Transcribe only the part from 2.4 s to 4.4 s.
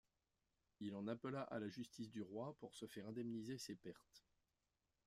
pour se faire indemniser ses pertes.